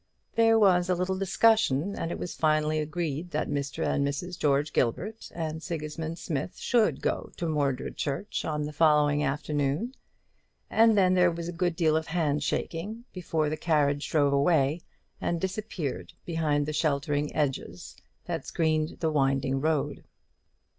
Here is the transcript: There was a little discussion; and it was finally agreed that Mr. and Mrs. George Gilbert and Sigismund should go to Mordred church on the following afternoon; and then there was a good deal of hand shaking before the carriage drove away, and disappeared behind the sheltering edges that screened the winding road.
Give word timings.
There 0.33 0.57
was 0.57 0.89
a 0.89 0.95
little 0.95 1.15
discussion; 1.19 1.95
and 1.95 2.09
it 2.11 2.17
was 2.17 2.33
finally 2.33 2.79
agreed 2.79 3.29
that 3.29 3.47
Mr. 3.51 3.85
and 3.85 4.03
Mrs. 4.03 4.35
George 4.35 4.73
Gilbert 4.73 5.31
and 5.35 5.61
Sigismund 5.61 6.17
should 6.57 7.03
go 7.03 7.29
to 7.37 7.45
Mordred 7.45 7.97
church 7.97 8.43
on 8.43 8.63
the 8.63 8.73
following 8.73 9.23
afternoon; 9.23 9.93
and 10.71 10.97
then 10.97 11.13
there 11.13 11.29
was 11.29 11.47
a 11.47 11.51
good 11.53 11.75
deal 11.75 11.95
of 11.95 12.07
hand 12.07 12.41
shaking 12.41 13.05
before 13.13 13.47
the 13.47 13.57
carriage 13.57 14.09
drove 14.09 14.33
away, 14.33 14.81
and 15.21 15.39
disappeared 15.39 16.13
behind 16.25 16.65
the 16.65 16.73
sheltering 16.73 17.31
edges 17.35 17.95
that 18.25 18.43
screened 18.43 19.01
the 19.01 19.11
winding 19.11 19.61
road. 19.61 20.03